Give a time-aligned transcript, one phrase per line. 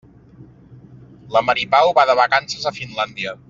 [1.37, 3.37] La Mari Pau va de vacances a Finlàndia.